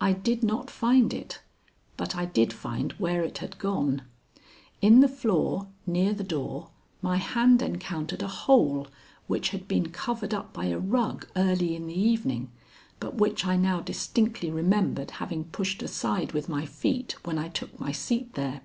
[0.00, 1.40] I did not find it,
[1.96, 4.02] but I did find where it had gone.
[4.80, 8.88] In the floor near the door, my hand encountered a hole
[9.28, 12.50] which had been covered up by a rug early in the evening,
[12.98, 17.78] but which I now distinctly remembered having pushed aside with my feet when I took
[17.78, 18.62] my seat there.